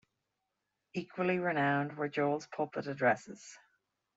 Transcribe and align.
Equally 0.95 1.37
renowned 1.37 1.95
were 1.95 2.09
Joel's 2.09 2.47
pulpit 2.47 2.87
addresses. 2.87 3.59